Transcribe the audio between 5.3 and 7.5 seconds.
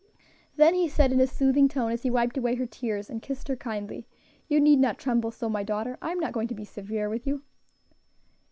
my daughter; I am not going to be severe with you."